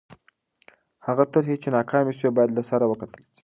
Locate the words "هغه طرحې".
1.07-1.55